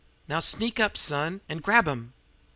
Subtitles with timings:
[0.27, 2.13] "Now, sneak up, son, an' grab 'im!"